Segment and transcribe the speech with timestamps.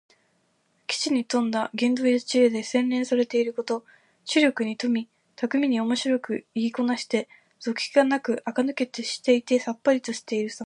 [0.87, 3.85] 機知に富んだ言動や知恵で、洗練されていること。
[4.25, 10.59] 知力に富み、巧みにおもしろく言いこなして、俗気がなくあかぬけしていてさっぱりとしているさま。